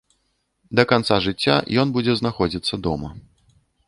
Да 0.77 0.85
канца 0.91 1.17
жыцця 1.25 1.57
ён 1.83 1.87
будзе 1.97 2.15
знаходзіцца 2.21 2.81
дома. 2.89 3.11